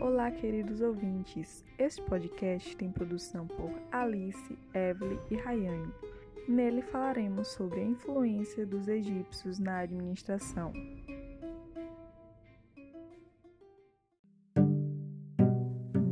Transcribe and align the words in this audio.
Olá, 0.00 0.30
queridos 0.30 0.80
ouvintes. 0.80 1.64
Este 1.76 2.00
podcast 2.02 2.76
tem 2.76 2.88
produção 2.88 3.48
por 3.48 3.68
Alice, 3.90 4.56
Evelyn 4.72 5.18
e 5.28 5.34
Rayane. 5.34 5.92
Nele 6.48 6.82
falaremos 6.82 7.48
sobre 7.48 7.80
a 7.80 7.84
influência 7.84 8.64
dos 8.64 8.86
egípcios 8.86 9.58
na 9.58 9.80
administração. 9.80 10.72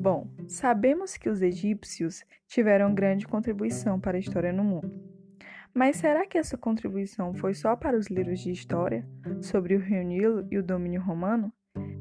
Bom, 0.03 0.29
sabemos 0.49 1.17
que 1.17 1.29
os 1.29 1.41
egípcios 1.41 2.25
tiveram 2.49 2.93
grande 2.93 3.25
contribuição 3.25 4.01
para 4.01 4.17
a 4.17 4.21
história 4.21 4.53
no 4.53 4.65
mundo. 4.65 5.01
Mas 5.73 5.97
será 5.97 6.27
que 6.27 6.39
essa 6.39 6.59
contribuição 6.59 7.33
foi 7.35 7.55
só 7.55 7.77
para 7.77 7.97
os 7.97 8.09
livros 8.09 8.41
de 8.41 8.51
história 8.51 9.07
sobre 9.41 9.77
o 9.77 9.79
Rio 9.79 10.03
Nilo 10.03 10.49
e 10.51 10.59
o 10.59 10.63
domínio 10.63 11.01
romano? 11.01 11.53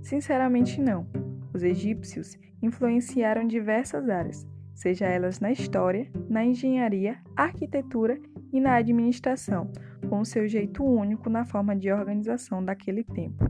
Sinceramente, 0.01 0.81
não. 0.81 1.24
Os 1.55 1.63
egípcios 1.63 2.37
influenciaram 2.61 3.47
diversas 3.47 4.09
áreas, 4.09 4.45
seja 4.73 5.05
elas 5.05 5.39
na 5.39 5.53
história, 5.53 6.11
na 6.29 6.43
engenharia, 6.43 7.23
arquitetura 7.33 8.19
e 8.51 8.59
na 8.59 8.75
administração, 8.75 9.71
com 10.09 10.25
seu 10.25 10.49
jeito 10.49 10.83
único 10.83 11.29
na 11.29 11.45
forma 11.45 11.73
de 11.73 11.89
organização 11.89 12.61
daquele 12.61 13.05
tempo. 13.05 13.49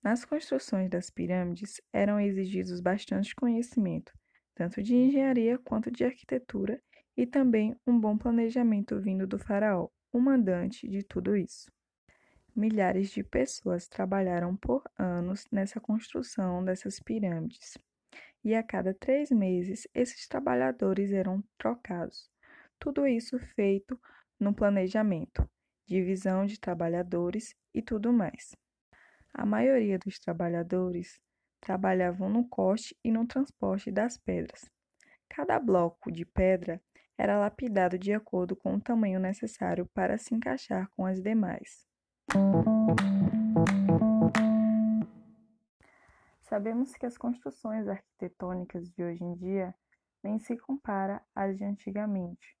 Nas 0.00 0.24
construções 0.24 0.88
das 0.88 1.10
pirâmides 1.10 1.80
eram 1.92 2.20
exigidos 2.20 2.80
bastante 2.80 3.34
conhecimento, 3.34 4.12
tanto 4.54 4.80
de 4.80 4.94
engenharia 4.94 5.58
quanto 5.58 5.90
de 5.90 6.04
arquitetura, 6.04 6.80
e 7.16 7.26
também 7.26 7.74
um 7.84 7.98
bom 7.98 8.16
planejamento 8.16 9.00
vindo 9.00 9.26
do 9.26 9.40
faraó, 9.40 9.88
o 10.12 10.20
mandante 10.20 10.88
de 10.88 11.02
tudo 11.02 11.36
isso. 11.36 11.70
Milhares 12.54 13.10
de 13.10 13.22
pessoas 13.22 13.88
trabalharam 13.88 14.56
por 14.56 14.82
anos 14.98 15.46
nessa 15.50 15.80
construção 15.80 16.64
dessas 16.64 16.98
pirâmides, 17.00 17.78
e 18.42 18.54
a 18.54 18.62
cada 18.62 18.92
três 18.92 19.30
meses 19.30 19.86
esses 19.94 20.26
trabalhadores 20.26 21.12
eram 21.12 21.44
trocados. 21.56 22.30
Tudo 22.78 23.06
isso 23.06 23.38
feito 23.38 24.00
no 24.38 24.54
planejamento, 24.54 25.48
divisão 25.86 26.46
de 26.46 26.58
trabalhadores 26.58 27.54
e 27.74 27.82
tudo 27.82 28.12
mais. 28.12 28.56
A 29.32 29.46
maioria 29.46 29.98
dos 29.98 30.18
trabalhadores 30.18 31.20
trabalhavam 31.60 32.28
no 32.28 32.48
corte 32.48 32.96
e 33.04 33.12
no 33.12 33.26
transporte 33.26 33.90
das 33.92 34.16
pedras. 34.16 34.68
Cada 35.28 35.60
bloco 35.60 36.10
de 36.10 36.24
pedra 36.24 36.82
era 37.20 37.38
lapidado 37.38 37.98
de 37.98 38.14
acordo 38.14 38.56
com 38.56 38.76
o 38.76 38.80
tamanho 38.80 39.20
necessário 39.20 39.84
para 39.92 40.16
se 40.16 40.34
encaixar 40.34 40.88
com 40.96 41.04
as 41.04 41.20
demais. 41.20 41.86
Sabemos 46.40 46.94
que 46.94 47.04
as 47.04 47.18
construções 47.18 47.86
arquitetônicas 47.86 48.90
de 48.90 49.04
hoje 49.04 49.22
em 49.22 49.34
dia 49.34 49.74
nem 50.22 50.38
se 50.38 50.56
compara 50.56 51.22
às 51.34 51.58
de 51.58 51.64
antigamente, 51.64 52.56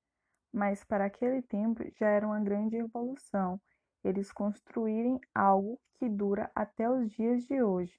mas 0.52 0.84
para 0.84 1.06
aquele 1.06 1.40
tempo 1.40 1.82
já 1.98 2.08
era 2.08 2.26
uma 2.26 2.40
grande 2.40 2.76
evolução 2.76 3.58
eles 4.04 4.30
construírem 4.30 5.18
algo 5.34 5.80
que 5.94 6.06
dura 6.06 6.50
até 6.54 6.88
os 6.88 7.10
dias 7.10 7.46
de 7.46 7.62
hoje. 7.62 7.98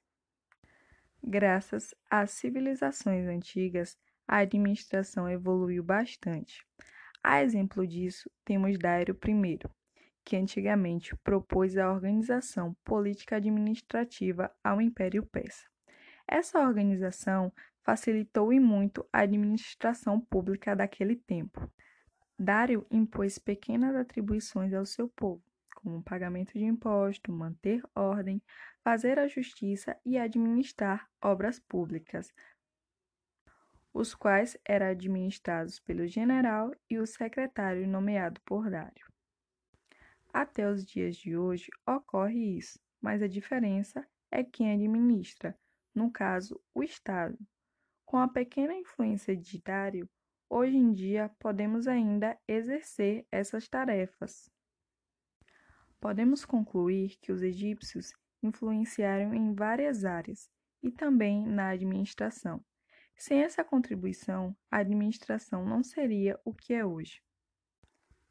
Graças 1.23 1.95
às 2.07 2.31
civilizações 2.31 3.27
antigas, 3.27 3.97
a 4.27 4.38
administração 4.38 5.30
evoluiu 5.30 5.83
bastante. 5.83 6.66
A 7.23 7.44
exemplo 7.44 7.86
disso, 7.86 8.30
temos 8.44 8.78
Dairo 8.80 9.17
I, 9.25 9.59
que 10.23 10.36
antigamente 10.36 11.16
propôs 11.17 11.78
a 11.78 11.91
organização 11.91 12.75
política 12.83 13.36
administrativa 13.36 14.52
ao 14.63 14.81
Império 14.81 15.25
Persa. 15.25 15.66
Essa 16.28 16.59
organização 16.59 17.52
facilitou 17.83 18.53
e 18.53 18.59
muito 18.59 19.06
a 19.12 19.22
administração 19.22 20.19
pública 20.19 20.75
daquele 20.75 21.16
tempo. 21.16 21.69
Dário 22.38 22.85
impôs 22.90 23.38
pequenas 23.38 23.95
atribuições 23.95 24.74
ao 24.74 24.85
seu 24.85 25.09
povo, 25.09 25.44
como 25.75 26.01
pagamento 26.01 26.53
de 26.53 26.63
imposto, 26.63 27.31
manter 27.31 27.84
ordem, 27.95 28.41
fazer 28.84 29.19
a 29.19 29.28
justiça 29.28 29.95
e 30.06 30.18
administrar 30.18 31.07
obras 31.22 31.59
públicas, 31.59 32.31
os 33.94 34.16
quais 34.16 34.57
eram 34.66 34.88
administrados 34.88 35.79
pelo 35.79 36.07
general 36.07 36.74
e 36.90 36.97
o 36.97 37.06
secretário 37.06 37.88
nomeado 37.88 38.40
por 38.46 38.69
Dário. 38.69 39.12
Até 40.34 40.69
os 40.69 40.85
dias 40.85 41.16
de 41.18 41.35
hoje 41.35 41.69
ocorre 41.85 42.57
isso, 42.57 42.80
mas 43.01 43.22
a 43.22 43.28
diferença 43.28 44.07
é 44.31 44.44
quem 44.44 44.72
administra, 44.72 45.57
no 45.94 46.09
caso, 46.09 46.59
o 46.74 46.81
Estado. 46.81 47.38
Com 48.06 48.18
a 48.18 48.28
pequena 48.28 48.74
influência 48.74 49.35
de 49.35 49.62
Dário, 49.62 50.09
hoje 50.50 50.78
em 50.78 50.94
dia 50.94 51.30
podemos 51.38 51.88
ainda 51.88 52.38
exercer 52.47 53.25
essas 53.30 53.68
tarefas. 53.68 54.50
Podemos 56.00 56.46
concluir 56.46 57.18
que 57.22 57.31
os 57.31 57.41
egípcios 57.41 58.13
influenciaram 58.41 59.34
em 59.34 59.53
várias 59.53 60.03
áreas 60.06 60.50
e 60.81 60.91
também 60.91 61.46
na 61.46 61.69
administração. 61.69 62.63
Sem 63.21 63.43
essa 63.43 63.63
contribuição, 63.63 64.57
a 64.71 64.77
administração 64.77 65.63
não 65.63 65.83
seria 65.83 66.39
o 66.43 66.55
que 66.55 66.73
é 66.73 66.83
hoje, 66.83 67.21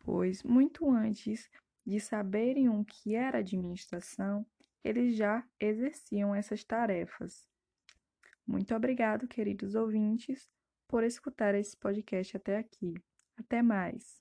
pois 0.00 0.42
muito 0.42 0.90
antes 0.90 1.48
de 1.86 2.00
saberem 2.00 2.68
o 2.68 2.84
que 2.84 3.14
era 3.14 3.38
administração, 3.38 4.44
eles 4.82 5.14
já 5.14 5.46
exerciam 5.60 6.34
essas 6.34 6.64
tarefas. 6.64 7.48
Muito 8.44 8.74
obrigado, 8.74 9.28
queridos 9.28 9.76
ouvintes, 9.76 10.50
por 10.88 11.04
escutar 11.04 11.54
esse 11.54 11.76
podcast 11.76 12.36
até 12.36 12.56
aqui. 12.56 12.92
Até 13.36 13.62
mais! 13.62 14.20